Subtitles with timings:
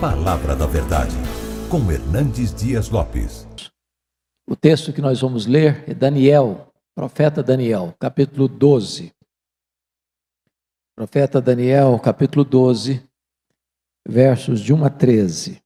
[0.00, 1.16] Palavra da Verdade,
[1.68, 3.48] com Hernandes Dias Lopes.
[4.48, 9.12] O texto que nós vamos ler é Daniel, profeta Daniel, capítulo 12.
[10.94, 13.04] Profeta Daniel, capítulo 12,
[14.06, 15.60] versos de 1 a 13.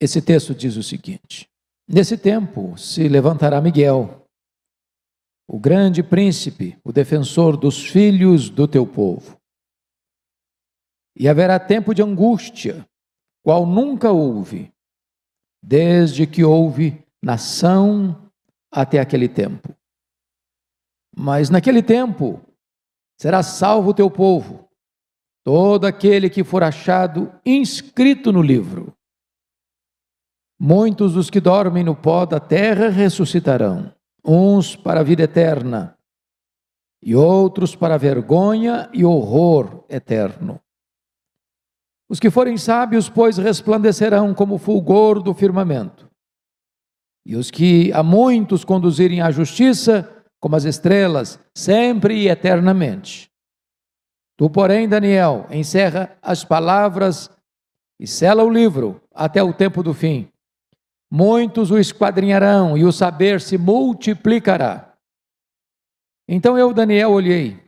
[0.00, 1.50] Esse texto diz o seguinte:
[1.88, 4.21] Nesse tempo se levantará Miguel,
[5.52, 9.38] o grande príncipe, o defensor dos filhos do teu povo.
[11.14, 12.88] E haverá tempo de angústia,
[13.44, 14.72] qual nunca houve,
[15.62, 18.32] desde que houve nação
[18.72, 19.76] até aquele tempo.
[21.14, 22.40] Mas naquele tempo
[23.20, 24.70] será salvo o teu povo,
[25.44, 28.96] todo aquele que for achado inscrito no livro.
[30.58, 33.94] Muitos dos que dormem no pó da terra ressuscitarão,
[34.24, 35.98] uns para a vida eterna,
[37.02, 40.60] e outros para vergonha e horror eterno.
[42.08, 46.08] Os que forem sábios, pois, resplandecerão como o fulgor do firmamento,
[47.26, 53.30] e os que a muitos conduzirem à justiça, como as estrelas, sempre e eternamente.
[54.36, 57.30] Tu, porém, Daniel, encerra as palavras
[57.98, 60.31] e sela o livro até o tempo do fim
[61.14, 64.94] muitos o esquadrinharão e o saber se multiplicará.
[66.26, 67.62] Então eu, Daniel, olhei,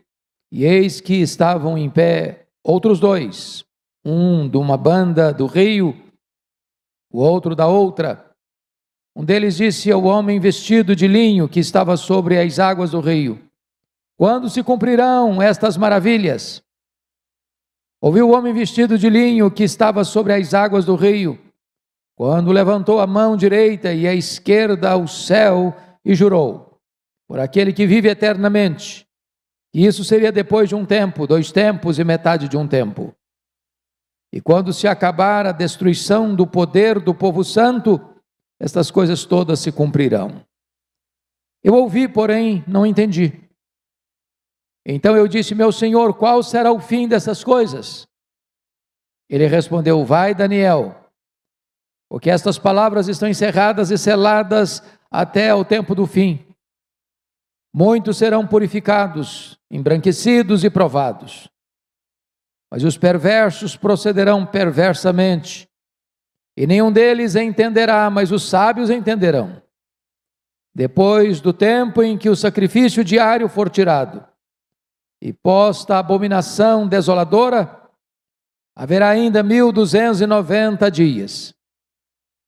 [0.50, 3.62] e eis que estavam em pé outros dois,
[4.03, 5.95] um de uma banda do rio,
[7.12, 8.31] o outro da outra.
[9.15, 13.39] Um deles disse ao homem vestido de linho que estava sobre as águas do rio:
[14.17, 16.62] Quando se cumprirão estas maravilhas?
[18.00, 21.44] Ouviu o homem vestido de linho que estava sobre as águas do rio
[22.16, 26.80] quando levantou a mão direita e a esquerda ao céu e jurou,
[27.26, 29.06] por aquele que vive eternamente,
[29.72, 33.14] que isso seria depois de um tempo, dois tempos e metade de um tempo.
[34.32, 38.00] E quando se acabar a destruição do poder do povo santo,
[38.60, 40.44] estas coisas todas se cumprirão.
[41.62, 43.32] Eu ouvi, porém, não entendi.
[44.86, 48.06] Então eu disse: Meu senhor, qual será o fim dessas coisas?
[49.28, 51.03] Ele respondeu: Vai, Daniel
[52.14, 54.80] porque estas palavras estão encerradas e seladas
[55.10, 56.47] até o tempo do fim.
[57.75, 61.48] Muitos serão purificados, embranquecidos e provados.
[62.70, 65.69] Mas os perversos procederão perversamente,
[66.56, 69.60] e nenhum deles entenderá, mas os sábios entenderão.
[70.72, 74.24] Depois do tempo em que o sacrifício diário for tirado,
[75.20, 77.91] e posta a abominação desoladora,
[78.72, 81.53] haverá ainda mil duzentos e noventa dias.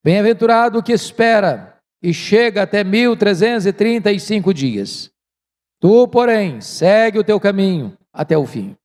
[0.06, 5.10] Bem-aventurado o que espera e chega até 1335 dias.
[5.80, 8.76] Tu, porém, segue o teu caminho até o fim,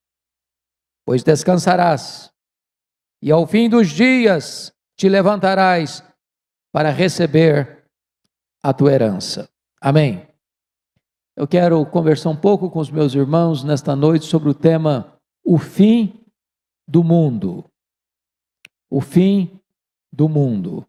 [1.06, 2.34] pois descansarás,
[3.22, 6.04] e ao fim dos dias te levantarás
[6.72, 7.86] para receber
[8.64, 9.48] a tua herança.
[9.80, 10.28] Amém.
[11.38, 15.16] Eu quero conversar um pouco com os meus irmãos nesta noite sobre o tema
[15.46, 16.20] o fim
[16.88, 17.64] do mundo.
[18.90, 19.62] O fim
[20.12, 20.88] do mundo.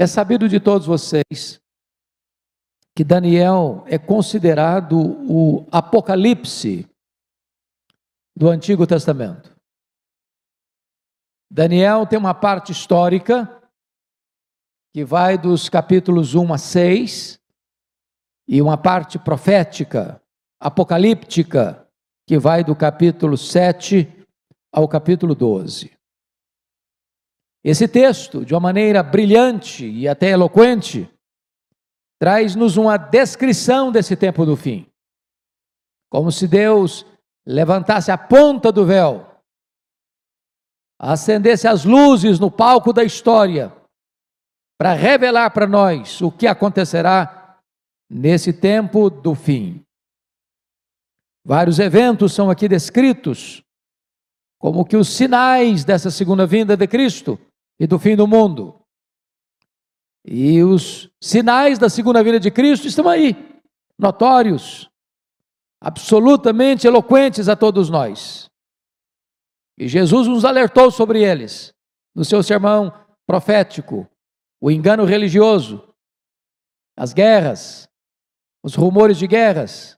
[0.00, 1.60] É sabido de todos vocês
[2.94, 4.96] que Daniel é considerado
[5.28, 6.88] o Apocalipse
[8.36, 9.52] do Antigo Testamento.
[11.50, 13.60] Daniel tem uma parte histórica
[14.94, 17.40] que vai dos capítulos 1 a 6
[18.46, 20.22] e uma parte profética,
[20.60, 21.90] apocalíptica,
[22.24, 24.06] que vai do capítulo 7
[24.72, 25.97] ao capítulo 12.
[27.64, 31.10] Esse texto, de uma maneira brilhante e até eloquente,
[32.20, 34.86] traz-nos uma descrição desse tempo do fim.
[36.10, 37.04] Como se Deus
[37.46, 39.26] levantasse a ponta do véu,
[40.98, 43.72] acendesse as luzes no palco da história,
[44.78, 47.58] para revelar para nós o que acontecerá
[48.08, 49.84] nesse tempo do fim.
[51.44, 53.62] Vários eventos são aqui descritos
[54.60, 57.38] como que os sinais dessa segunda vinda de Cristo
[57.78, 58.80] e do fim do mundo.
[60.24, 63.60] E os sinais da segunda vinda de Cristo estão aí,
[63.98, 64.90] notórios,
[65.80, 68.50] absolutamente eloquentes a todos nós.
[69.78, 71.72] E Jesus nos alertou sobre eles
[72.14, 72.92] no seu sermão
[73.26, 74.08] profético,
[74.60, 75.94] o engano religioso,
[76.96, 77.88] as guerras,
[78.62, 79.96] os rumores de guerras,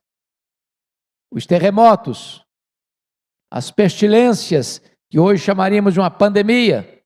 [1.33, 2.45] os terremotos,
[3.51, 7.00] as pestilências, que hoje chamaríamos de uma pandemia,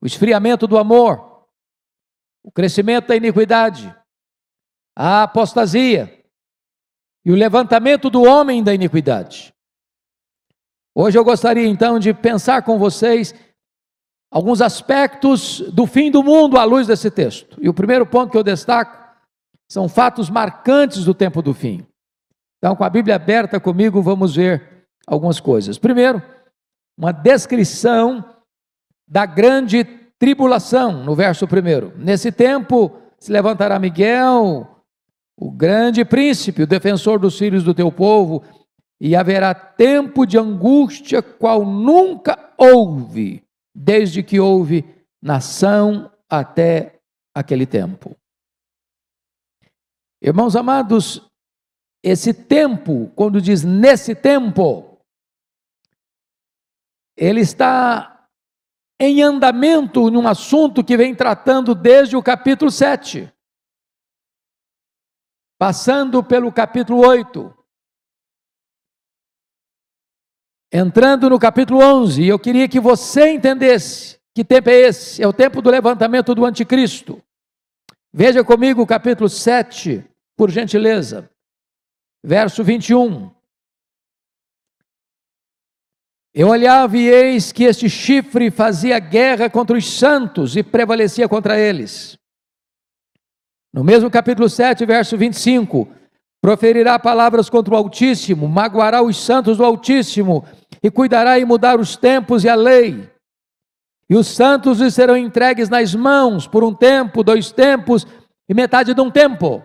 [0.00, 1.46] o esfriamento do amor,
[2.42, 3.94] o crescimento da iniquidade,
[4.96, 6.24] a apostasia
[7.24, 9.52] e o levantamento do homem da iniquidade.
[10.94, 13.34] Hoje eu gostaria então de pensar com vocês
[14.30, 17.56] alguns aspectos do fim do mundo à luz desse texto.
[17.60, 18.96] E o primeiro ponto que eu destaco
[19.70, 21.86] são fatos marcantes do tempo do fim.
[22.58, 25.78] Então, com a Bíblia aberta comigo, vamos ver algumas coisas.
[25.78, 26.20] Primeiro,
[26.96, 28.24] uma descrição
[29.08, 29.84] da grande
[30.18, 31.92] tribulação, no verso primeiro.
[31.96, 34.84] Nesse tempo se levantará Miguel,
[35.36, 38.42] o grande príncipe, o defensor dos filhos do teu povo,
[39.00, 43.44] e haverá tempo de angústia qual nunca houve,
[43.74, 44.84] desde que houve
[45.22, 47.00] nação até
[47.32, 48.16] aquele tempo.
[50.20, 51.22] Irmãos amados,
[52.02, 54.98] esse tempo, quando diz nesse tempo,
[57.16, 58.17] ele está
[59.00, 63.32] em andamento num assunto que vem tratando desde o capítulo 7,
[65.58, 67.54] passando pelo capítulo 8,
[70.72, 75.20] entrando no capítulo 11, e eu queria que você entendesse que tempo é esse?
[75.20, 77.20] É o tempo do levantamento do anticristo.
[78.12, 81.28] Veja comigo o capítulo 7, por gentileza.
[82.24, 83.34] Verso 21.
[86.34, 91.58] Eu olhava e eis que este chifre fazia guerra contra os santos e prevalecia contra
[91.58, 92.18] eles.
[93.72, 95.88] No mesmo capítulo 7, verso 25:
[96.40, 100.44] Proferirá palavras contra o Altíssimo, magoará os santos do Altíssimo,
[100.82, 103.10] e cuidará em mudar os tempos e a lei.
[104.08, 108.06] E os santos lhe serão entregues nas mãos por um tempo, dois tempos
[108.48, 109.62] e metade de um tempo.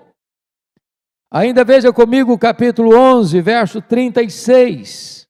[1.31, 5.22] Ainda veja comigo o capítulo 11, verso 36.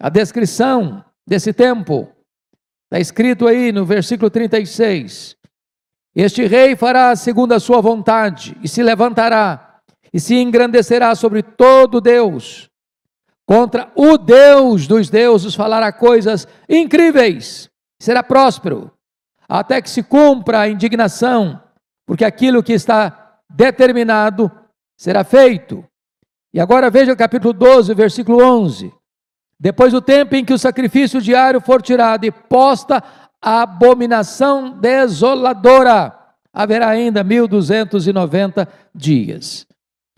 [0.00, 2.08] A descrição desse tempo.
[2.86, 5.36] Está escrito aí no versículo 36.
[6.14, 9.80] Este rei fará segundo a sua vontade, e se levantará,
[10.12, 12.68] e se engrandecerá sobre todo Deus.
[13.46, 17.70] Contra o Deus dos deuses falará coisas incríveis,
[18.00, 18.90] será próspero,
[19.48, 21.62] até que se cumpra a indignação,
[22.06, 24.50] porque aquilo que está determinado
[24.96, 25.84] será feito.
[26.52, 28.92] E agora veja o capítulo 12, versículo 11.
[29.60, 33.04] Depois do tempo em que o sacrifício diário for tirado e posta
[33.42, 36.16] a abominação desoladora,
[36.50, 39.66] haverá ainda 1290 dias.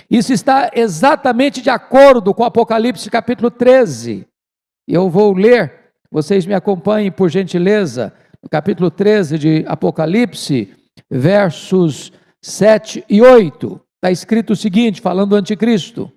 [0.08, 4.26] Isso está exatamente de acordo com Apocalipse capítulo 13.
[4.86, 10.72] Eu vou ler, vocês me acompanhem por gentileza, no capítulo 13 de Apocalipse,
[11.10, 13.80] versos 7 e 8.
[13.96, 16.12] Está escrito o seguinte, falando do anticristo.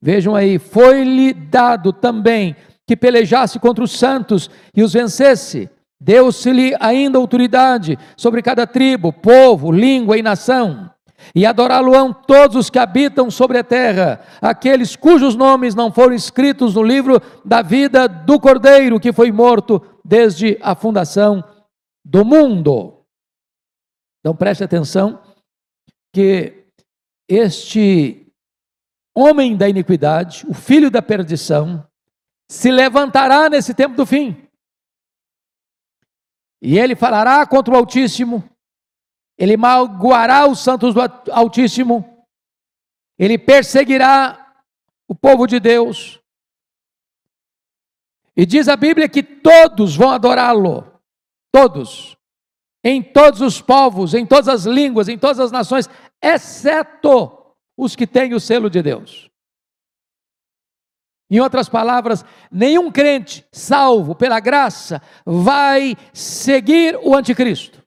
[0.00, 2.54] Vejam aí, foi-lhe dado também
[2.86, 5.68] que pelejasse contra os santos e os vencesse.
[6.00, 10.90] Deu-se-lhe ainda autoridade sobre cada tribo, povo, língua e nação.
[11.34, 16.76] E adorá-lo-ão todos os que habitam sobre a terra, aqueles cujos nomes não foram escritos
[16.76, 21.42] no livro da vida do Cordeiro, que foi morto desde a fundação
[22.04, 23.04] do mundo.
[24.20, 25.20] Então preste atenção
[26.14, 26.66] que
[27.28, 28.27] este
[29.18, 31.86] homem da iniquidade, o filho da perdição,
[32.48, 34.48] se levantará nesse tempo do fim.
[36.60, 38.48] E ele falará contra o Altíssimo,
[39.36, 41.00] ele magoará os santos do
[41.32, 42.26] Altíssimo,
[43.18, 44.54] ele perseguirá
[45.06, 46.20] o povo de Deus.
[48.36, 51.00] E diz a Bíblia que todos vão adorá-lo,
[51.52, 52.16] todos,
[52.84, 55.88] em todos os povos, em todas as línguas, em todas as nações,
[56.22, 57.37] exceto
[57.78, 59.30] os que têm o selo de Deus.
[61.30, 67.86] Em outras palavras, nenhum crente salvo pela graça vai seguir o anticristo.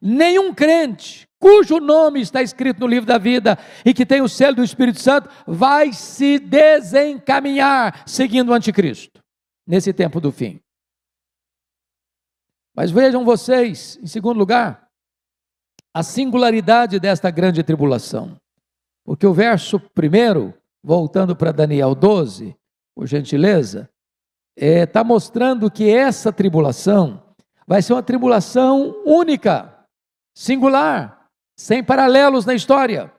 [0.00, 4.56] Nenhum crente cujo nome está escrito no livro da vida e que tem o selo
[4.56, 9.22] do Espírito Santo vai se desencaminhar seguindo o anticristo
[9.66, 10.58] nesse tempo do fim.
[12.74, 14.88] Mas vejam vocês, em segundo lugar,
[15.94, 18.36] a singularidade desta grande tribulação.
[19.04, 22.56] Porque o verso primeiro, voltando para Daniel 12,
[22.94, 23.90] por gentileza,
[24.56, 27.22] está é, tá mostrando que essa tribulação
[27.66, 29.86] vai ser uma tribulação única,
[30.34, 33.12] singular, sem paralelos na história.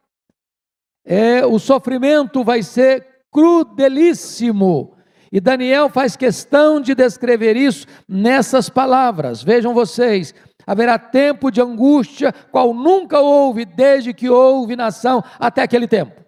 [1.06, 4.96] É, o sofrimento vai ser crudelíssimo.
[5.32, 9.42] E Daniel faz questão de descrever isso nessas palavras.
[9.42, 10.34] Vejam vocês,
[10.66, 16.24] Haverá tempo de angústia, qual nunca houve desde que houve nação até aquele tempo.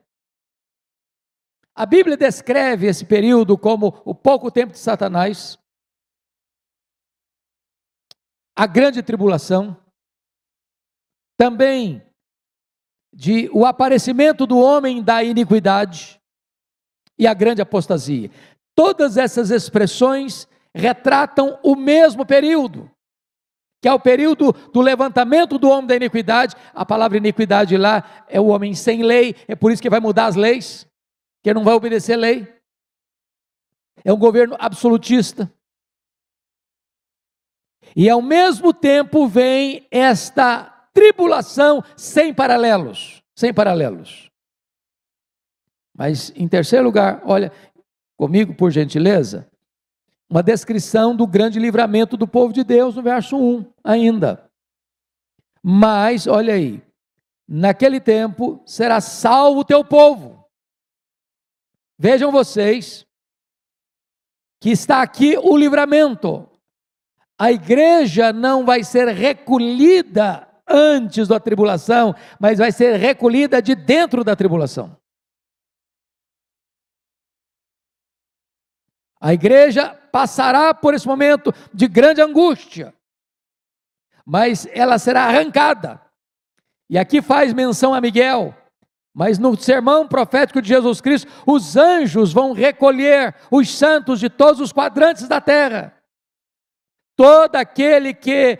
[1.73, 5.59] A Bíblia descreve esse período como o pouco tempo de Satanás,
[8.55, 9.77] a grande tribulação,
[11.37, 12.01] também
[13.13, 16.19] de o aparecimento do homem da iniquidade
[17.17, 18.31] e a grande apostasia.
[18.73, 22.91] Todas essas expressões retratam o mesmo período,
[23.85, 26.55] que é o período do levantamento do homem da iniquidade.
[26.73, 30.25] A palavra iniquidade lá é o homem sem lei, é por isso que vai mudar
[30.25, 30.87] as leis,
[31.43, 32.51] que não vai obedecer lei.
[34.03, 35.53] É um governo absolutista.
[37.95, 44.31] E ao mesmo tempo vem esta tribulação sem paralelos, sem paralelos.
[45.95, 47.51] Mas em terceiro lugar, olha
[48.17, 49.47] comigo por gentileza,
[50.29, 54.50] uma descrição do grande livramento do povo de Deus no verso 1 ainda.
[55.62, 56.82] Mas, olha aí,
[57.48, 60.46] naquele tempo será salvo o teu povo.
[61.98, 63.05] Vejam vocês
[64.60, 66.50] que está aqui o livramento.
[67.38, 74.24] A igreja não vai ser recolhida antes da tribulação, mas vai ser recolhida de dentro
[74.24, 74.98] da tribulação.
[79.25, 82.94] A igreja passará por esse momento de grande angústia,
[84.24, 86.00] mas ela será arrancada.
[86.88, 88.55] E aqui faz menção a Miguel,
[89.12, 94.62] mas no sermão profético de Jesus Cristo, os anjos vão recolher os santos de todos
[94.62, 95.98] os quadrantes da terra.
[97.15, 98.60] Todo aquele que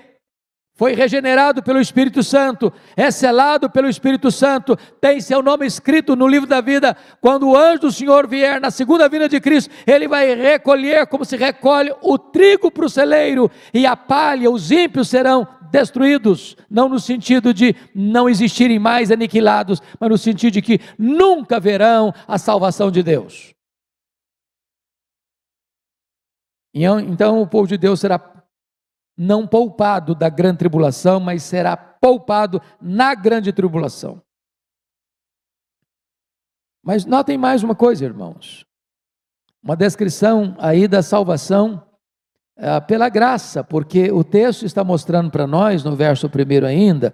[0.76, 6.28] foi regenerado pelo Espírito Santo, é selado pelo Espírito Santo, tem seu nome escrito no
[6.28, 6.96] livro da vida.
[7.22, 11.24] Quando o anjo do Senhor vier na segunda vinda de Cristo, ele vai recolher como
[11.24, 16.90] se recolhe o trigo para o celeiro e a palha, os ímpios serão destruídos, não
[16.90, 22.38] no sentido de não existirem mais aniquilados, mas no sentido de que nunca verão a
[22.38, 23.54] salvação de Deus.
[26.74, 28.35] Então o povo de Deus será
[29.18, 34.22] não poupado da grande tribulação, mas será poupado na grande tribulação.
[36.84, 38.66] Mas notem mais uma coisa, irmãos.
[39.64, 41.84] Uma descrição aí da salvação
[42.58, 47.14] é, pela graça, porque o texto está mostrando para nós, no verso primeiro ainda,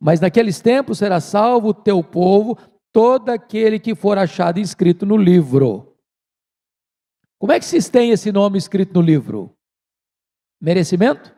[0.00, 2.56] mas naqueles tempos será salvo o teu povo,
[2.90, 5.94] todo aquele que for achado inscrito no livro.
[7.38, 9.54] Como é que se tem esse nome escrito no livro?
[10.60, 11.34] Merecimento?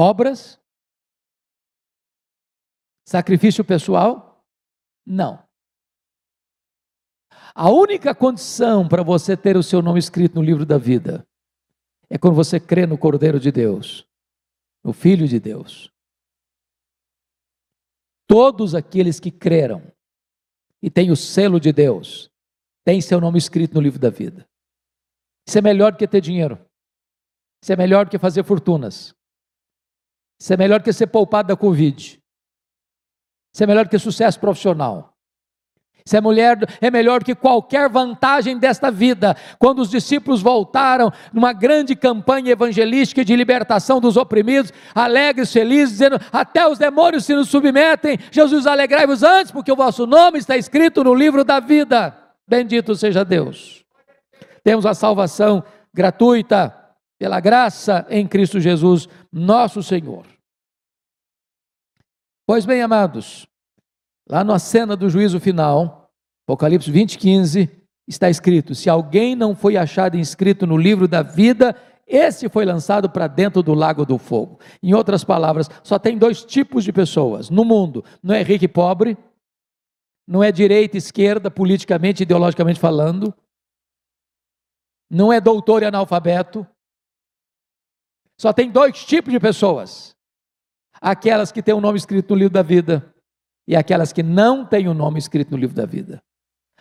[0.00, 0.58] Obras?
[3.06, 4.42] Sacrifício pessoal?
[5.04, 5.46] Não.
[7.54, 11.28] A única condição para você ter o seu nome escrito no livro da vida
[12.08, 14.08] é quando você crê no Cordeiro de Deus,
[14.82, 15.92] no Filho de Deus.
[18.26, 19.92] Todos aqueles que creram
[20.80, 22.30] e têm o selo de Deus,
[22.86, 24.48] têm seu nome escrito no livro da vida.
[25.46, 26.58] Isso é melhor do que ter dinheiro.
[27.62, 29.14] Isso é melhor do que fazer fortunas.
[30.40, 32.18] Isso é melhor que ser poupado da Covid.
[33.52, 35.10] Isso é melhor que sucesso profissional.
[36.04, 39.36] Isso é, mulher, é melhor que qualquer vantagem desta vida.
[39.58, 46.18] Quando os discípulos voltaram numa grande campanha evangelística de libertação dos oprimidos, alegres, felizes, dizendo:
[46.32, 48.18] Até os demônios se nos submetem.
[48.30, 52.16] Jesus, alegrai-vos antes, porque o vosso nome está escrito no livro da vida.
[52.48, 53.84] Bendito seja Deus.
[54.64, 56.79] Temos a salvação gratuita
[57.20, 60.24] pela graça em Cristo Jesus, nosso Senhor.
[62.46, 63.46] Pois bem, amados,
[64.26, 66.10] lá na cena do juízo final,
[66.46, 67.68] Apocalipse 20, 15,
[68.08, 73.10] está escrito: Se alguém não foi achado inscrito no livro da vida, esse foi lançado
[73.10, 74.58] para dentro do lago do fogo.
[74.82, 78.68] Em outras palavras, só tem dois tipos de pessoas no mundo: não é rico e
[78.68, 79.14] pobre,
[80.26, 83.34] não é direita e esquerda, politicamente, ideologicamente falando,
[85.10, 86.66] não é doutor e analfabeto,
[88.40, 90.16] só tem dois tipos de pessoas:
[90.98, 93.14] aquelas que têm o nome escrito no livro da vida
[93.68, 96.22] e aquelas que não têm o nome escrito no livro da vida.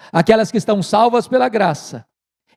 [0.09, 2.07] Aquelas que estão salvas pela graça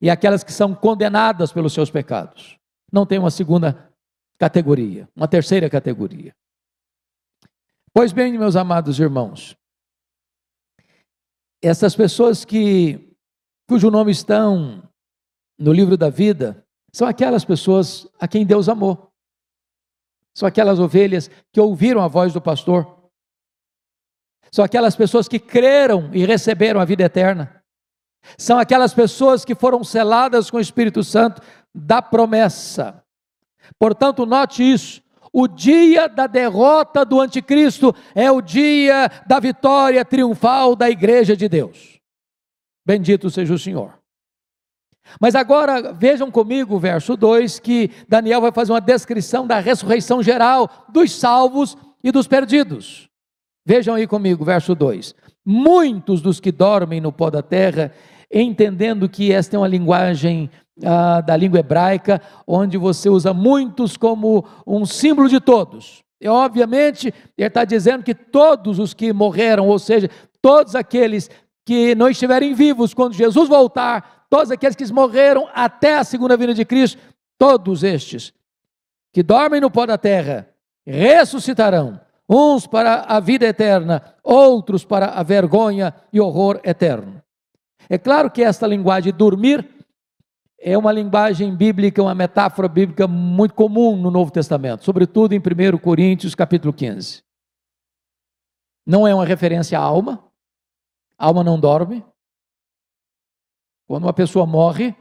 [0.00, 2.56] e aquelas que são condenadas pelos seus pecados.
[2.92, 3.92] Não tem uma segunda
[4.38, 6.32] categoria, uma terceira categoria.
[7.92, 9.56] Pois bem, meus amados irmãos,
[11.60, 13.16] essas pessoas que
[13.68, 14.88] cujo nome estão
[15.58, 16.61] no livro da vida,
[16.92, 19.10] são aquelas pessoas a quem Deus amou.
[20.34, 23.10] São aquelas ovelhas que ouviram a voz do pastor.
[24.50, 27.62] São aquelas pessoas que creram e receberam a vida eterna.
[28.36, 31.40] São aquelas pessoas que foram seladas com o Espírito Santo
[31.74, 33.02] da promessa.
[33.78, 35.02] Portanto, note isso.
[35.32, 41.48] O dia da derrota do anticristo é o dia da vitória triunfal da igreja de
[41.48, 41.98] Deus.
[42.84, 44.01] Bendito seja o Senhor.
[45.20, 50.22] Mas agora vejam comigo o verso 2 que Daniel vai fazer uma descrição da ressurreição
[50.22, 53.08] geral dos salvos e dos perdidos.
[53.64, 55.14] Vejam aí comigo, verso 2.
[55.44, 57.92] Muitos dos que dormem no pó da terra,
[58.32, 60.50] entendendo que esta é uma linguagem
[60.84, 66.02] ah, da língua hebraica, onde você usa muitos como um símbolo de todos.
[66.20, 70.08] E, obviamente, ele está dizendo que todos os que morreram, ou seja,
[70.40, 71.28] todos aqueles
[71.64, 76.54] que não estiverem vivos quando Jesus voltar, todos aqueles que morreram até a segunda vinda
[76.54, 76.98] de Cristo,
[77.36, 78.32] todos estes
[79.12, 80.48] que dormem no pó da terra
[80.86, 87.22] ressuscitarão, uns para a vida eterna, outros para a vergonha e horror eterno.
[87.90, 89.68] É claro que esta linguagem dormir
[90.58, 95.76] é uma linguagem bíblica, uma metáfora bíblica muito comum no Novo Testamento, sobretudo em 1
[95.76, 97.22] Coríntios capítulo 15.
[98.86, 100.24] Não é uma referência à alma,
[101.18, 102.02] a alma não dorme.
[103.92, 104.96] Quando uma pessoa morre,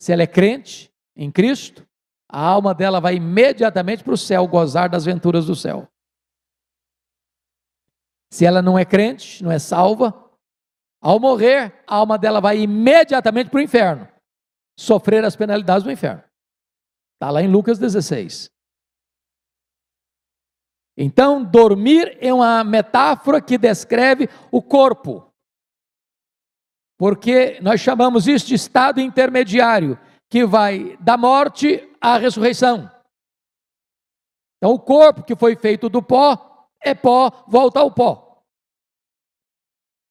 [0.00, 1.86] se ela é crente em Cristo,
[2.26, 5.86] a alma dela vai imediatamente para o céu gozar das venturas do céu.
[8.32, 10.26] Se ela não é crente, não é salva,
[11.02, 14.08] ao morrer, a alma dela vai imediatamente para o inferno,
[14.74, 16.24] sofrer as penalidades do inferno.
[17.16, 18.50] Está lá em Lucas 16.
[20.96, 25.27] Então, dormir é uma metáfora que descreve o corpo.
[26.98, 32.90] Porque nós chamamos isso de estado intermediário, que vai da morte à ressurreição.
[34.56, 38.42] Então, o corpo que foi feito do pó é pó, volta ao pó.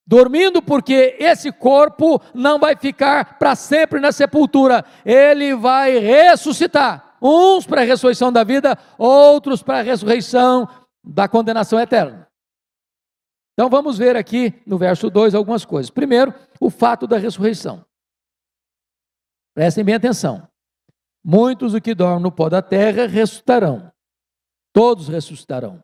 [0.08, 7.18] Dormindo, porque esse corpo não vai ficar para sempre na sepultura, ele vai ressuscitar.
[7.22, 10.70] Uns para a ressurreição da vida, outros para a ressurreição
[11.04, 12.27] da condenação eterna.
[13.58, 15.90] Então vamos ver aqui no verso 2 algumas coisas.
[15.90, 17.84] Primeiro, o fato da ressurreição.
[19.56, 20.48] Prestem bem atenção.
[21.26, 23.92] Muitos do que dormem no pó da terra ressuscitarão.
[24.72, 25.84] Todos ressuscitarão.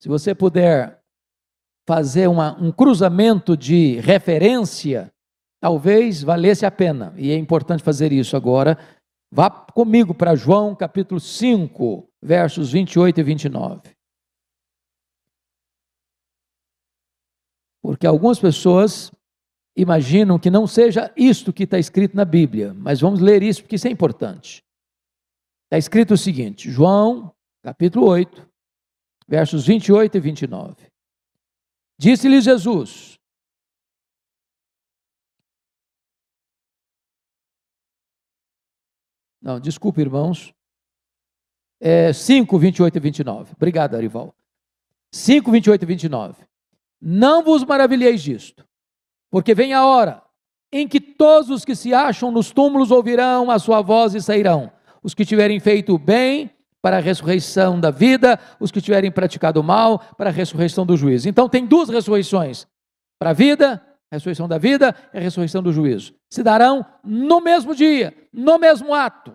[0.00, 1.02] Se você puder
[1.84, 5.12] fazer uma, um cruzamento de referência,
[5.60, 7.12] talvez valesse a pena.
[7.16, 8.78] E é importante fazer isso agora.
[9.32, 13.95] Vá comigo para João capítulo 5, versos 28 e 29.
[17.96, 19.10] Porque algumas pessoas
[19.74, 23.76] imaginam que não seja isto que está escrito na Bíblia, mas vamos ler isso porque
[23.76, 24.62] isso é importante.
[25.64, 28.46] Está escrito o seguinte, João, capítulo 8,
[29.26, 30.92] versos 28 e 29.
[31.98, 33.18] Disse-lhe Jesus:
[39.40, 40.52] Não, desculpe, irmãos.
[41.80, 43.52] É 5, 28 e 29.
[43.56, 44.34] Obrigado, Arival.
[45.10, 46.55] 5, 28 e 29.
[47.00, 48.64] Não vos maravilheis disto,
[49.30, 50.22] porque vem a hora
[50.72, 54.70] em que todos os que se acham nos túmulos ouvirão a sua voz e sairão.
[55.02, 56.50] Os que tiverem feito bem
[56.82, 61.28] para a ressurreição da vida, os que tiverem praticado mal para a ressurreição do juízo.
[61.28, 62.66] Então tem duas ressurreições:
[63.18, 66.14] para a vida, a ressurreição da vida e a ressurreição do juízo.
[66.30, 69.34] Se darão no mesmo dia, no mesmo ato.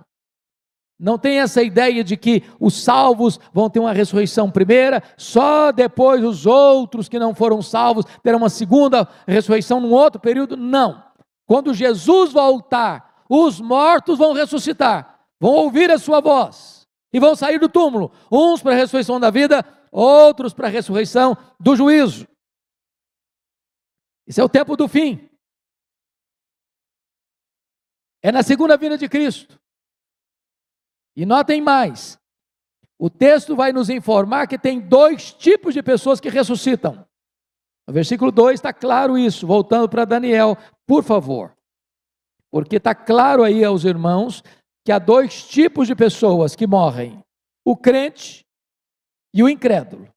[1.01, 6.23] Não tem essa ideia de que os salvos vão ter uma ressurreição primeira, só depois
[6.23, 10.55] os outros que não foram salvos terão uma segunda ressurreição num outro período.
[10.55, 11.03] Não.
[11.47, 17.59] Quando Jesus voltar, os mortos vão ressuscitar, vão ouvir a sua voz e vão sair
[17.59, 22.27] do túmulo, uns para a ressurreição da vida, outros para a ressurreição do juízo.
[24.27, 25.27] Esse é o tempo do fim.
[28.21, 29.60] É na segunda vinda de Cristo.
[31.15, 32.19] E notem mais:
[32.99, 37.05] o texto vai nos informar que tem dois tipos de pessoas que ressuscitam.
[37.87, 41.55] No versículo 2 está claro isso, voltando para Daniel, por favor.
[42.51, 44.43] Porque está claro aí aos irmãos
[44.85, 47.23] que há dois tipos de pessoas que morrem:
[47.65, 48.45] o crente
[49.33, 50.07] e o incrédulo.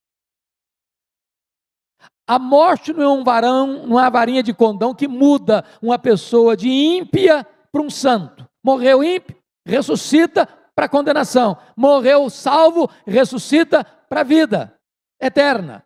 [2.26, 5.98] A morte não é um varão, não é uma varinha de condão que muda uma
[5.98, 8.48] pessoa de ímpia para um santo.
[8.62, 11.56] Morreu ímpio, ressuscita, para condenação.
[11.76, 14.78] Morreu salvo, ressuscita para a vida
[15.20, 15.84] eterna.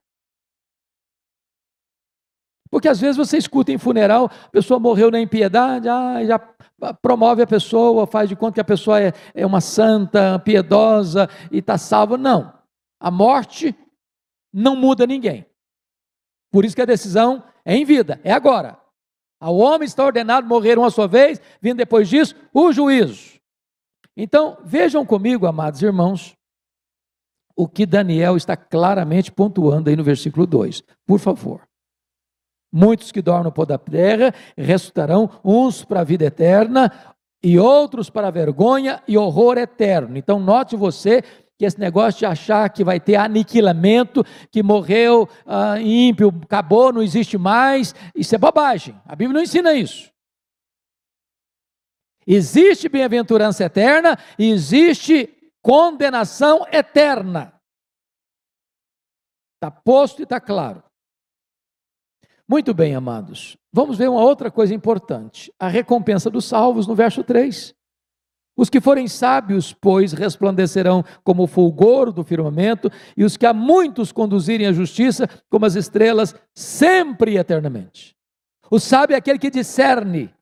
[2.70, 6.38] Porque às vezes você escuta em funeral, a pessoa morreu na impiedade, ah, já
[7.00, 11.58] promove a pessoa, faz de conta que a pessoa é, é uma santa, piedosa e
[11.58, 12.18] está salva.
[12.18, 12.52] Não.
[13.00, 13.74] A morte
[14.52, 15.46] não muda ninguém.
[16.50, 18.78] Por isso que a decisão é em vida, é agora.
[19.40, 23.37] Ao homem está ordenado morrer uma só vez, vindo depois disso o juízo.
[24.20, 26.36] Então, vejam comigo, amados irmãos,
[27.56, 30.82] o que Daniel está claramente pontuando aí no versículo 2.
[31.06, 31.62] Por favor.
[32.72, 36.92] Muitos que dormem no pó da terra ressuscitarão, uns para a vida eterna
[37.40, 40.18] e outros para a vergonha e horror eterno.
[40.18, 41.22] Então, note você
[41.56, 47.02] que esse negócio de achar que vai ter aniquilamento, que morreu ah, ímpio, acabou, não
[47.02, 49.00] existe mais, isso é bobagem.
[49.06, 50.10] A Bíblia não ensina isso.
[52.30, 57.58] Existe bem-aventurança eterna e existe condenação eterna.
[59.54, 60.82] Está posto e está claro.
[62.46, 63.56] Muito bem, amados.
[63.72, 67.74] Vamos ver uma outra coisa importante: a recompensa dos salvos no verso 3.
[68.54, 73.54] Os que forem sábios, pois, resplandecerão como o fulgor do firmamento, e os que a
[73.54, 78.14] muitos conduzirem à justiça, como as estrelas, sempre e eternamente.
[78.70, 80.34] O sábio é aquele que discerne,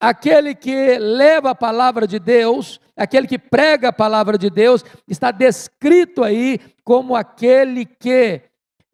[0.00, 5.30] aquele que leva a palavra de Deus, aquele que prega a palavra de Deus, está
[5.30, 8.40] descrito aí como aquele que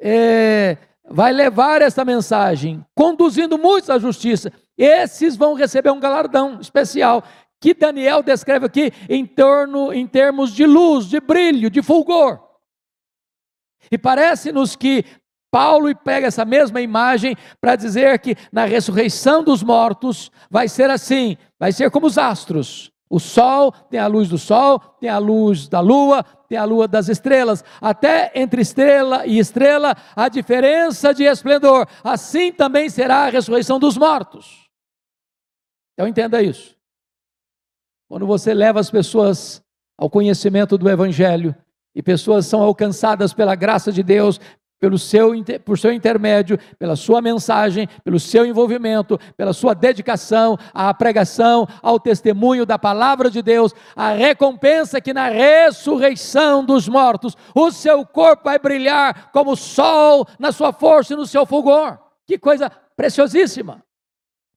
[0.00, 0.76] é,
[1.08, 4.52] vai levar essa mensagem, conduzindo muitos à justiça.
[4.76, 7.22] Esses vão receber um galardão especial
[7.60, 12.38] que Daniel descreve aqui em torno em termos de luz, de brilho, de fulgor.
[13.90, 15.04] E parece-nos que
[15.54, 21.36] Paulo pega essa mesma imagem para dizer que na ressurreição dos mortos vai ser assim,
[21.56, 22.90] vai ser como os astros.
[23.08, 26.88] O sol tem a luz do sol, tem a luz da lua, tem a lua
[26.88, 27.62] das estrelas.
[27.80, 31.86] Até entre estrela e estrela a diferença de esplendor.
[32.02, 34.68] Assim também será a ressurreição dos mortos.
[35.92, 36.74] Então entenda isso.
[38.08, 39.62] Quando você leva as pessoas
[39.96, 41.54] ao conhecimento do Evangelho
[41.94, 44.40] e pessoas são alcançadas pela graça de Deus,
[44.84, 45.32] pelo seu,
[45.64, 51.98] por seu intermédio, pela sua mensagem, pelo seu envolvimento, pela sua dedicação à pregação, ao
[51.98, 58.44] testemunho da palavra de Deus, a recompensa que na ressurreição dos mortos o seu corpo
[58.44, 61.98] vai brilhar como o sol na sua força e no seu fulgor.
[62.26, 63.82] Que coisa preciosíssima!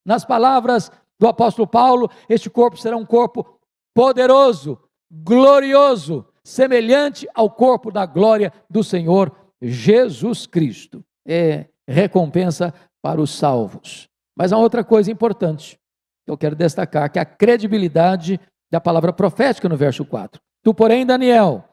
[0.03, 3.47] Nas palavras do apóstolo Paulo, este corpo será um corpo
[3.93, 4.77] poderoso,
[5.09, 11.03] glorioso, semelhante ao corpo da glória do Senhor Jesus Cristo.
[11.25, 14.09] É recompensa para os salvos.
[14.35, 15.79] Mas há outra coisa importante
[16.25, 18.39] que eu quero destacar, que é a credibilidade
[18.69, 20.41] da palavra profética no verso 4.
[20.61, 21.63] Tu, porém, Daniel,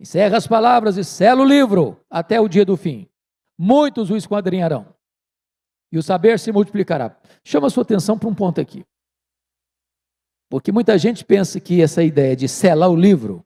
[0.00, 3.08] encerra as palavras e sela o livro até o dia do fim.
[3.58, 4.94] Muitos o esquadrinharão
[5.92, 7.16] e o saber se multiplicará.
[7.44, 8.84] Chama sua atenção para um ponto aqui.
[10.50, 13.44] Porque muita gente pensa que essa ideia de selar o livro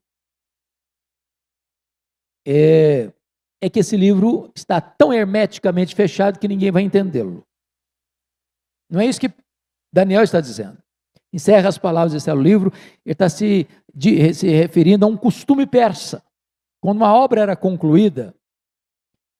[2.46, 3.12] é,
[3.62, 7.46] é que esse livro está tão hermeticamente fechado que ninguém vai entendê-lo.
[8.90, 9.32] Não é isso que
[9.94, 10.82] Daniel está dizendo.
[11.32, 12.72] Encerra as palavras e sela o livro,
[13.06, 16.24] ele está se, de, se referindo a um costume persa.
[16.80, 18.34] Quando uma obra era concluída,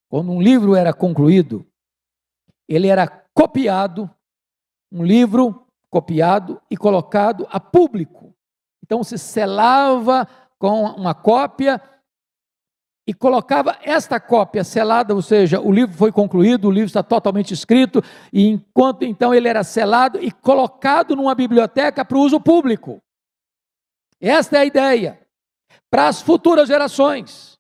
[0.08, 1.66] quando um livro era concluído,
[2.68, 4.08] ele era copiado,
[4.90, 8.32] um livro copiado e colocado a público.
[8.84, 11.82] Então se selava com uma cópia
[13.06, 17.52] e colocava esta cópia selada, ou seja, o livro foi concluído, o livro está totalmente
[17.52, 23.02] escrito, e enquanto então ele era selado e colocado numa biblioteca para uso público.
[24.20, 25.20] Esta é a ideia.
[25.90, 27.52] Para as futuras gerações.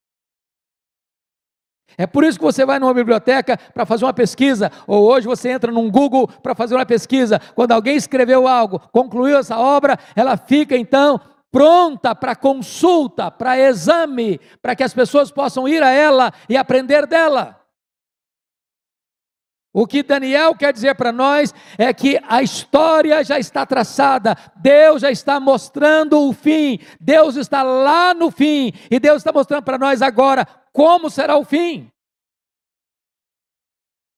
[1.98, 5.50] É por isso que você vai numa biblioteca para fazer uma pesquisa, ou hoje você
[5.50, 7.38] entra num Google para fazer uma pesquisa.
[7.54, 11.20] Quando alguém escreveu algo, concluiu essa obra, ela fica então
[11.52, 17.06] pronta para consulta, para exame, para que as pessoas possam ir a ela e aprender
[17.06, 17.60] dela.
[19.74, 25.00] O que Daniel quer dizer para nós é que a história já está traçada, Deus
[25.00, 29.78] já está mostrando o fim, Deus está lá no fim, e Deus está mostrando para
[29.78, 31.90] nós agora como será o fim.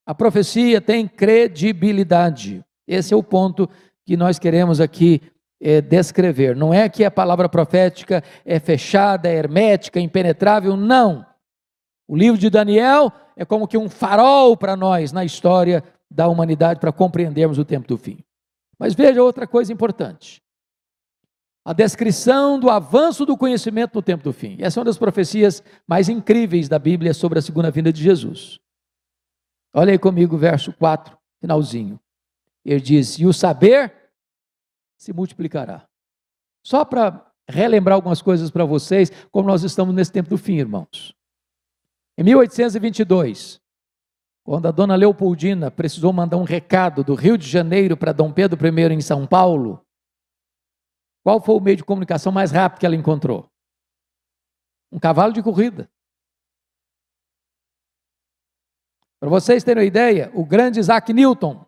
[0.07, 2.65] A profecia tem credibilidade.
[2.87, 3.69] Esse é o ponto
[4.05, 5.21] que nós queremos aqui
[5.61, 6.57] é, descrever.
[6.57, 11.25] Não é que a palavra profética é fechada, é hermética, impenetrável, não.
[12.07, 16.81] O livro de Daniel é como que um farol para nós na história da humanidade
[16.81, 18.19] para compreendermos o tempo do fim.
[18.79, 20.43] Mas veja outra coisa importante.
[21.65, 24.57] A descrição do avanço do conhecimento no tempo do fim.
[24.61, 28.61] Essa é uma das profecias mais incríveis da Bíblia sobre a segunda vinda de Jesus.
[29.75, 31.99] Olha aí comigo verso 4, finalzinho.
[32.65, 33.93] Ele diz: E o saber
[35.05, 35.87] se multiplicará.
[36.65, 41.15] Só para relembrar algumas coisas para vocês, como nós estamos nesse tempo do fim, irmãos.
[42.17, 43.61] Em 1822,
[44.43, 48.59] quando a dona Leopoldina precisou mandar um recado do Rio de Janeiro para Dom Pedro
[48.67, 49.85] I em São Paulo,
[51.23, 53.51] qual foi o meio de comunicação mais rápido que ela encontrou?
[54.91, 55.91] Um cavalo de corrida.
[59.19, 61.65] Para vocês terem uma ideia, o grande Isaac Newton,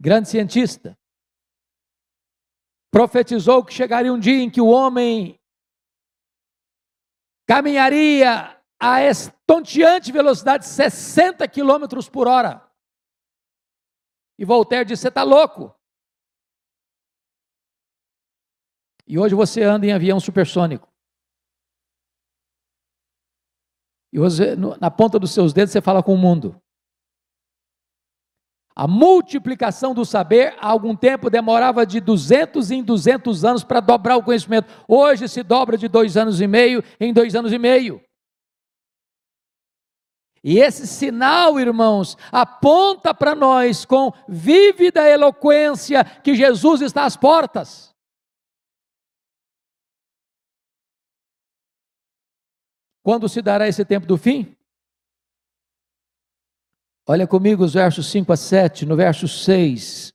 [0.00, 0.96] grande cientista,
[2.90, 5.38] profetizou que chegaria um dia em que o homem
[7.46, 12.62] caminharia a estonteante velocidade de 60 quilômetros por hora.
[14.38, 15.74] E Voltaire disse: Você está louco?
[19.06, 20.92] E hoje você anda em avião supersônico.
[24.12, 26.60] E você, na ponta dos seus dedos você fala com o mundo.
[28.78, 34.18] A multiplicação do saber, há algum tempo, demorava de 200 em 200 anos para dobrar
[34.18, 34.70] o conhecimento.
[34.86, 38.02] Hoje se dobra de dois anos e meio em dois anos e meio.
[40.44, 47.94] E esse sinal, irmãos, aponta para nós com vívida eloquência que Jesus está às portas.
[53.02, 54.55] Quando se dará esse tempo do fim?
[57.08, 60.12] Olha comigo os versos 5 a 7, no verso 6,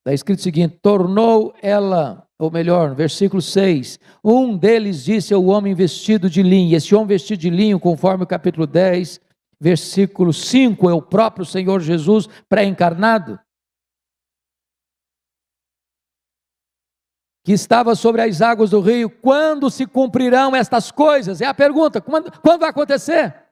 [0.00, 5.46] está escrito o seguinte: Tornou ela, ou melhor, no versículo 6, um deles disse ao
[5.46, 9.18] homem vestido de linho, esse homem vestido de linho, conforme o capítulo 10,
[9.58, 13.40] versículo 5, é o próprio Senhor Jesus pré-encarnado,
[17.42, 21.40] que estava sobre as águas do rio, quando se cumprirão estas coisas?
[21.40, 23.43] É a pergunta, quando, quando vai acontecer?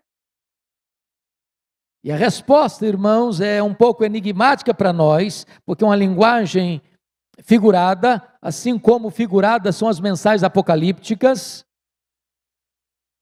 [2.04, 6.82] E a resposta, irmãos, é um pouco enigmática para nós, porque é uma linguagem
[7.44, 11.64] figurada, assim como figuradas são as mensagens apocalípticas.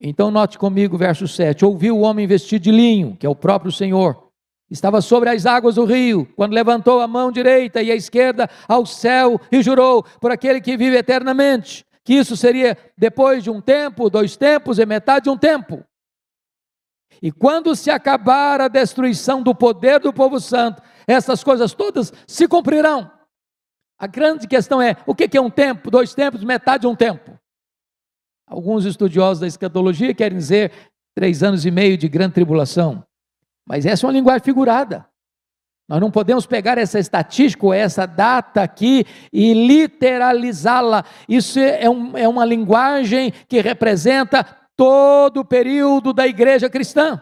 [0.01, 1.63] Então, note comigo verso 7.
[1.63, 4.31] Ouviu o homem vestido de linho, que é o próprio Senhor,
[4.71, 8.87] estava sobre as águas do rio, quando levantou a mão direita e a esquerda ao
[8.87, 14.09] céu e jurou por aquele que vive eternamente, que isso seria depois de um tempo,
[14.09, 15.85] dois tempos e metade de um tempo.
[17.23, 22.49] E quando se acabar a destruição do poder do povo santo, essas coisas todas se
[22.49, 23.11] cumprirão.
[23.99, 27.39] A grande questão é: o que é um tempo, dois tempos, metade de um tempo?
[28.47, 30.73] Alguns estudiosos da escatologia querem dizer
[31.15, 33.05] três anos e meio de grande tribulação.
[33.67, 35.07] Mas essa é uma linguagem figurada.
[35.91, 41.05] Nós não podemos pegar essa estatística ou essa data aqui e literalizá-la.
[41.29, 44.47] Isso é, um, é uma linguagem que representa
[44.81, 47.21] todo o período da igreja cristã.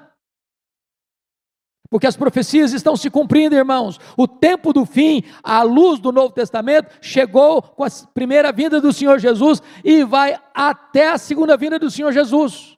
[1.90, 3.98] Porque as profecias estão se cumprindo, irmãos.
[4.16, 8.92] O tempo do fim, a luz do Novo Testamento, chegou com a primeira vinda do
[8.92, 12.77] Senhor Jesus e vai até a segunda vinda do Senhor Jesus.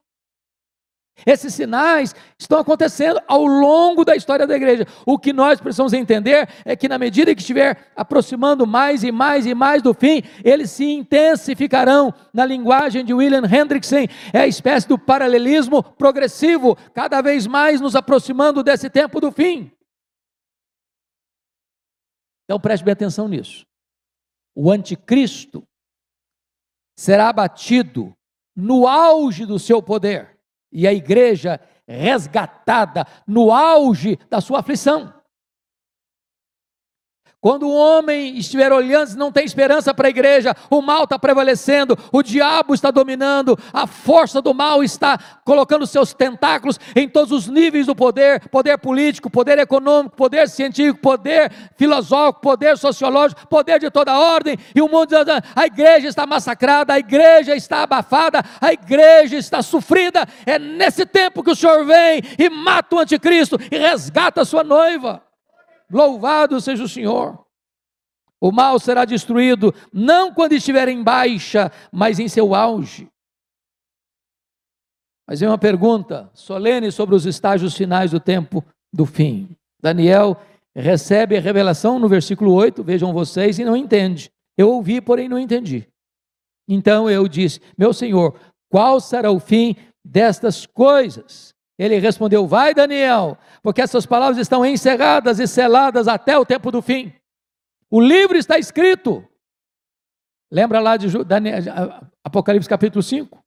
[1.25, 4.87] Esses sinais estão acontecendo ao longo da história da igreja.
[5.05, 9.45] O que nós precisamos entender é que, na medida que estiver aproximando mais e mais
[9.45, 12.13] e mais do fim, eles se intensificarão.
[12.33, 17.95] Na linguagem de William Hendrickson, é a espécie do paralelismo progressivo, cada vez mais nos
[17.95, 19.71] aproximando desse tempo do fim.
[22.45, 23.65] Então preste bem atenção nisso.
[24.55, 25.63] O anticristo
[26.97, 28.13] será abatido
[28.55, 30.40] no auge do seu poder
[30.71, 35.13] e a igreja resgatada no auge da sua aflição.
[37.41, 41.97] Quando o homem estiver olhando, não tem esperança para a igreja, o mal está prevalecendo,
[42.11, 47.47] o diabo está dominando, a força do mal está colocando seus tentáculos em todos os
[47.47, 53.89] níveis do poder poder político, poder econômico, poder científico, poder filosófico, poder sociológico, poder de
[53.89, 55.11] toda ordem, e o mundo
[55.55, 60.27] a igreja está massacrada, a igreja está abafada, a igreja está sofrida.
[60.45, 64.63] É nesse tempo que o Senhor vem e mata o anticristo e resgata a sua
[64.63, 65.30] noiva.
[65.91, 67.45] Louvado seja o Senhor.
[68.39, 73.07] O mal será destruído não quando estiver em baixa, mas em seu auge.
[75.27, 79.55] Mas é uma pergunta solene sobre os estágios finais do tempo do fim.
[79.81, 80.41] Daniel
[80.75, 84.31] recebe a revelação no versículo 8, vejam vocês, e não entende.
[84.57, 85.87] Eu ouvi, porém não entendi.
[86.67, 91.53] Então eu disse: Meu senhor, qual será o fim destas coisas?
[91.81, 96.79] Ele respondeu: Vai, Daniel, porque essas palavras estão encerradas e seladas até o tempo do
[96.79, 97.11] fim.
[97.89, 99.27] O livro está escrito.
[100.51, 101.57] Lembra lá de Daniel,
[102.23, 103.43] Apocalipse capítulo 5?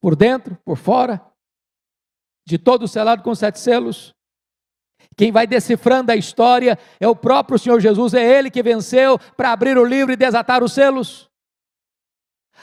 [0.00, 1.20] Por dentro, por fora,
[2.48, 4.14] de todo selado com sete selos.
[5.14, 9.52] Quem vai decifrando a história é o próprio Senhor Jesus, é Ele que venceu para
[9.52, 11.29] abrir o livro e desatar os selos.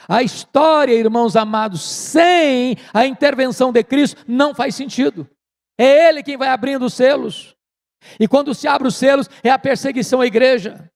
[0.07, 5.29] A história, irmãos amados, sem a intervenção de Cristo, não faz sentido.
[5.77, 7.55] É Ele quem vai abrindo os selos.
[8.19, 10.89] E quando se abre os selos, é a perseguição à igreja.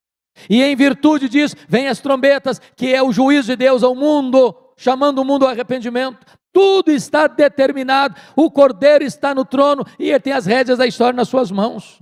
[0.48, 4.56] E em virtude disso, vem as trombetas, que é o juízo de Deus ao mundo,
[4.76, 6.26] chamando o mundo ao arrependimento.
[6.52, 11.16] Tudo está determinado, o cordeiro está no trono e ele tem as rédeas da história
[11.16, 12.00] nas suas mãos.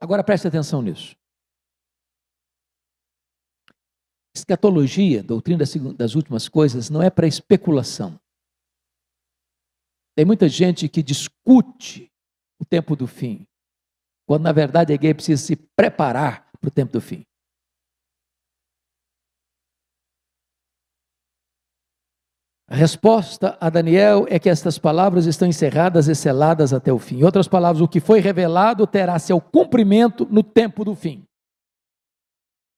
[0.00, 1.14] Agora preste atenção nisso.
[4.42, 5.62] Escatologia, doutrina
[5.96, 8.18] das últimas coisas, não é para especulação.
[10.16, 12.10] Tem muita gente que discute
[12.60, 13.46] o tempo do fim,
[14.26, 17.22] quando na verdade a igreja precisa se preparar para o tempo do fim.
[22.66, 27.20] A resposta a Daniel é que estas palavras estão encerradas e seladas até o fim.
[27.20, 31.24] Em outras palavras, o que foi revelado terá seu cumprimento no tempo do fim.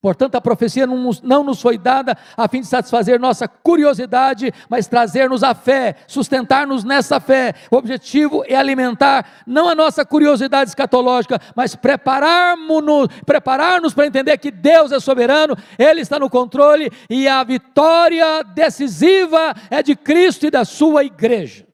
[0.05, 4.53] Portanto, a profecia não nos, não nos, foi dada a fim de satisfazer nossa curiosidade,
[4.69, 7.55] mas trazer-nos a fé, sustentar-nos nessa fé.
[7.71, 14.51] O objetivo é alimentar não a nossa curiosidade escatológica, mas prepararmos-nos preparar para entender que
[14.51, 20.51] Deus é soberano, Ele está no controle e a vitória decisiva é de Cristo e
[20.51, 21.65] da sua igreja.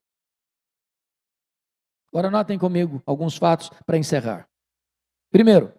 [2.13, 4.48] Agora, notem comigo alguns fatos para encerrar.
[5.30, 5.74] Primeiro,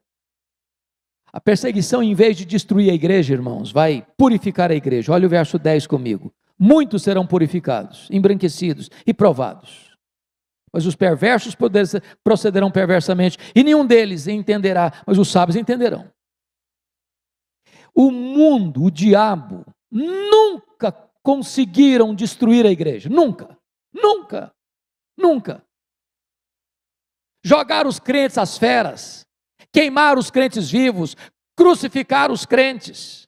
[1.33, 5.13] a perseguição, em vez de destruir a igreja, irmãos, vai purificar a igreja.
[5.13, 6.33] Olha o verso 10 comigo.
[6.59, 9.97] Muitos serão purificados, embranquecidos e provados.
[10.71, 11.57] Mas os perversos
[12.23, 16.11] procederão perversamente, e nenhum deles entenderá, mas os sábios entenderão.
[17.95, 20.93] O mundo, o diabo, nunca
[21.23, 23.09] conseguiram destruir a igreja.
[23.09, 23.57] Nunca,
[23.93, 24.53] nunca,
[25.17, 25.65] nunca.
[27.45, 29.27] Jogar os crentes às feras,
[29.73, 31.17] queimar os crentes vivos,
[31.57, 33.27] crucificar os crentes,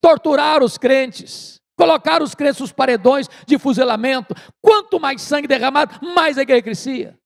[0.00, 4.34] torturar os crentes, colocar os crentes nos paredões de fuzilamento.
[4.62, 7.18] Quanto mais sangue derramado, mais a igreja crescia.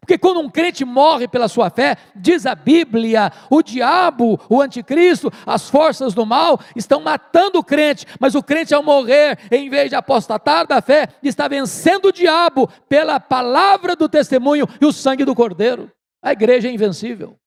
[0.00, 5.32] Porque quando um crente morre pela sua fé, diz a Bíblia, o diabo, o anticristo,
[5.46, 9.88] as forças do mal estão matando o crente, mas o crente ao morrer, em vez
[9.88, 15.24] de apostatar da fé, está vencendo o diabo pela palavra do testemunho e o sangue
[15.24, 15.90] do cordeiro.
[16.22, 17.38] A igreja é invencível.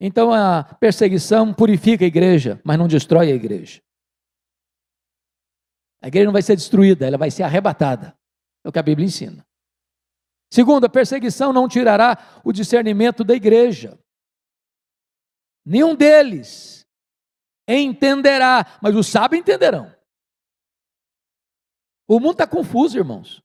[0.00, 3.82] Então a perseguição purifica a igreja, mas não destrói a igreja.
[6.00, 8.16] A igreja não vai ser destruída, ela vai ser arrebatada.
[8.64, 9.44] É o que a Bíblia ensina.
[10.50, 13.98] Segundo, a perseguição não tirará o discernimento da igreja.
[15.64, 16.86] Nenhum deles
[17.68, 19.94] entenderá, mas os sábios entenderão.
[22.06, 23.42] O mundo está confuso, irmãos.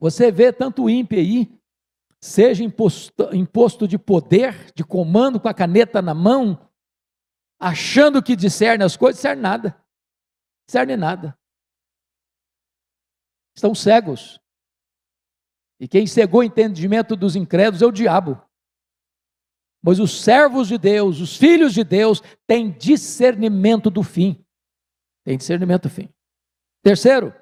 [0.00, 1.60] Você vê tanto ímpio aí,
[2.20, 6.66] seja imposto, imposto de poder, de comando com a caneta na mão,
[7.58, 9.84] achando que discerne as coisas, discerne nada.
[10.66, 11.38] Discerne nada.
[13.54, 14.40] Estão cegos.
[15.78, 18.40] E quem cegou o entendimento dos incrédulos é o diabo.
[19.82, 24.44] Mas os servos de Deus, os filhos de Deus, têm discernimento do fim.
[25.24, 26.08] Tem discernimento do fim.
[26.82, 27.34] Terceiro,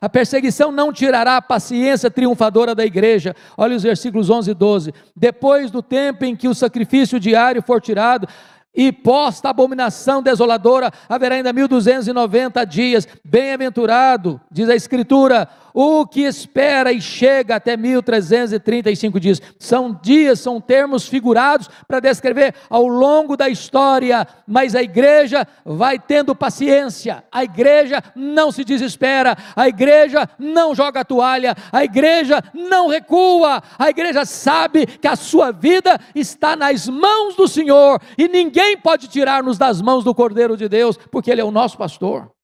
[0.00, 3.34] a perseguição não tirará a paciência triunfadora da igreja.
[3.56, 4.94] Olha os versículos 11 e 12.
[5.16, 8.28] Depois do tempo em que o sacrifício diário for tirado,
[8.74, 13.08] e posta abominação desoladora, haverá ainda 1290 dias.
[13.24, 19.42] Bem-aventurado, diz a Escritura, o que espera e chega até 1335 dias.
[19.58, 25.98] São dias, são termos figurados para descrever ao longo da história, mas a igreja vai
[25.98, 32.42] tendo paciência, a igreja não se desespera, a igreja não joga a toalha, a igreja
[32.54, 38.28] não recua, a igreja sabe que a sua vida está nas mãos do Senhor e
[38.28, 42.37] ninguém pode tirar-nos das mãos do Cordeiro de Deus, porque Ele é o nosso pastor.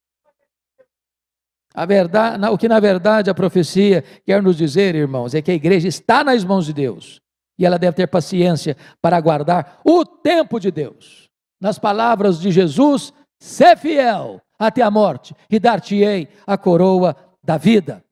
[1.75, 5.55] A verdade, o que na verdade a profecia quer nos dizer, irmãos, é que a
[5.55, 7.21] igreja está nas mãos de Deus
[7.59, 11.29] e ela deve ter paciência para aguardar o tempo de Deus.
[11.61, 18.05] Nas palavras de Jesus, ser fiel até a morte e dar-te-ei a coroa da vida.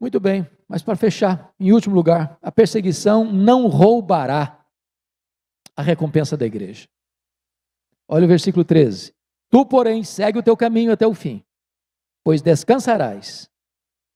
[0.00, 4.64] Muito bem, mas para fechar, em último lugar, a perseguição não roubará
[5.76, 6.88] a recompensa da igreja.
[8.08, 9.19] Olha o versículo 13.
[9.50, 11.44] Tu, porém, segue o teu caminho até o fim,
[12.24, 13.50] pois descansarás,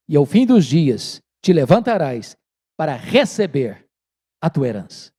[0.09, 2.37] e ao fim dos dias te levantarás
[2.77, 3.89] para receber
[4.41, 5.13] a tua herança.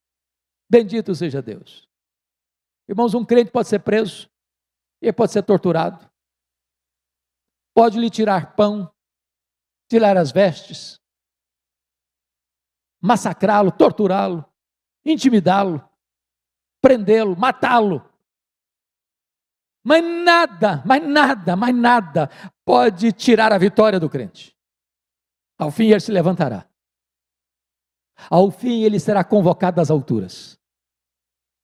[0.68, 1.86] Bendito seja Deus.
[2.88, 4.30] Irmãos, um crente pode ser preso,
[5.02, 6.10] ele pode ser torturado,
[7.74, 8.90] pode lhe tirar pão,
[9.88, 11.00] tirar as vestes,
[13.00, 14.44] massacrá-lo, torturá-lo,
[15.04, 15.86] intimidá-lo,
[16.80, 18.10] prendê-lo, matá-lo.
[19.88, 22.28] Mas nada, mas nada, mas nada
[22.64, 24.52] pode tirar a vitória do crente.
[25.56, 26.68] Ao fim ele se levantará.
[28.28, 30.58] Ao fim ele será convocado às alturas.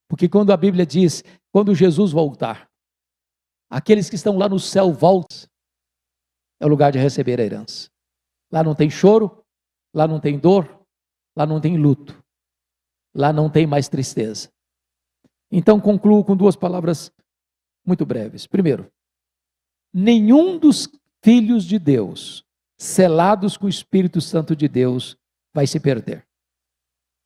[0.08, 2.70] Porque quando a Bíblia diz, quando Jesus voltar,
[3.68, 5.48] aqueles que estão lá no céu voltam,
[6.60, 7.90] é o lugar de receber a herança.
[8.52, 9.44] Lá não tem choro,
[9.92, 10.86] lá não tem dor,
[11.36, 12.22] lá não tem luto,
[13.12, 14.48] lá não tem mais tristeza.
[15.50, 17.12] Então concluo com duas palavras
[17.84, 18.46] muito breves.
[18.46, 18.90] Primeiro,
[19.92, 20.88] nenhum dos
[21.22, 22.44] filhos de Deus,
[22.78, 25.16] selados com o Espírito Santo de Deus,
[25.54, 26.24] vai se perder.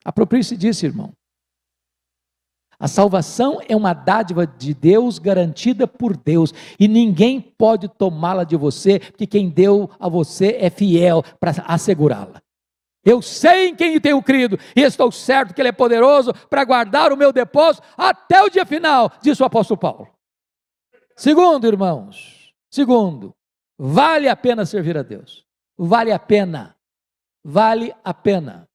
[0.05, 1.13] Aproprie-se disso, irmão.
[2.79, 8.55] A salvação é uma dádiva de Deus garantida por Deus e ninguém pode tomá-la de
[8.55, 12.43] você, porque quem deu a você é fiel para assegurá-la.
[13.03, 17.13] Eu sei em quem tenho crido e estou certo que Ele é poderoso para guardar
[17.13, 20.16] o meu depósito até o dia final, disse o apóstolo Paulo.
[21.17, 23.35] Segundo, irmãos, segundo,
[23.79, 25.47] vale a pena servir a Deus.
[25.77, 26.77] Vale a pena.
[27.43, 28.69] Vale a pena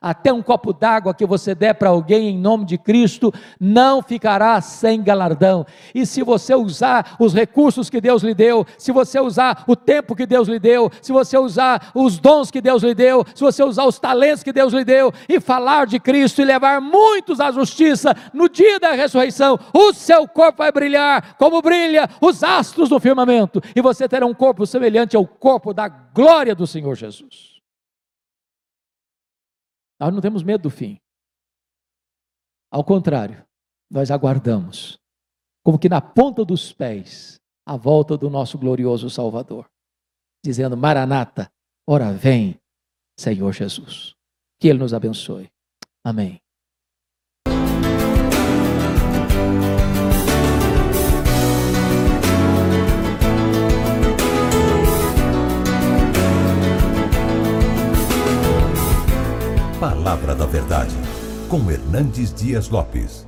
[0.00, 4.60] até um copo d'água que você der para alguém em nome de Cristo, não ficará
[4.60, 5.66] sem galardão.
[5.94, 10.14] E se você usar os recursos que Deus lhe deu, se você usar o tempo
[10.14, 13.62] que Deus lhe deu, se você usar os dons que Deus lhe deu, se você
[13.62, 17.50] usar os talentos que Deus lhe deu, e falar de Cristo e levar muitos à
[17.50, 23.00] justiça, no dia da ressurreição, o seu corpo vai brilhar como brilha os astros do
[23.00, 27.53] firmamento, e você terá um corpo semelhante ao corpo da glória do Senhor Jesus.
[30.00, 31.00] Nós não temos medo do fim.
[32.70, 33.46] Ao contrário,
[33.90, 34.98] nós aguardamos,
[35.62, 39.70] como que na ponta dos pés, a volta do nosso glorioso Salvador,
[40.44, 41.50] dizendo: Maranata,
[41.88, 42.60] ora vem,
[43.18, 44.14] Senhor Jesus.
[44.60, 45.50] Que Ele nos abençoe.
[46.04, 46.40] Amém.
[59.84, 60.96] Palavra da Verdade,
[61.46, 63.26] com Hernandes Dias Lopes.